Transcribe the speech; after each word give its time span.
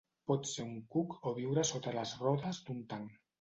Pot 0.29 0.47
ser 0.51 0.63
un 0.67 0.79
cuc 0.95 1.13
o 1.31 1.33
viure 1.41 1.67
sota 1.73 1.93
les 1.99 2.15
rodes 2.25 2.63
d'un 2.71 2.83
tanc. 2.95 3.15